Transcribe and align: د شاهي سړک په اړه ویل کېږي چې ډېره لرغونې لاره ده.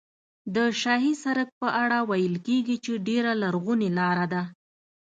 د 0.55 0.57
شاهي 0.81 1.13
سړک 1.23 1.49
په 1.61 1.67
اړه 1.83 1.97
ویل 2.09 2.35
کېږي 2.47 2.77
چې 2.85 2.93
ډېره 3.07 3.31
لرغونې 3.41 3.89
لاره 3.99 4.25
ده. 4.33 4.43